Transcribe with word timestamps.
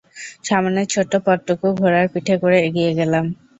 সামনের 0.47 0.87
ছোট্ট 0.93 1.13
পথটুকু 1.25 1.67
ঘোড়ার 1.79 2.05
পিঠে 2.13 2.35
করে 2.41 2.57
এগিয়ে 2.67 2.91
গেলাম। 2.99 3.25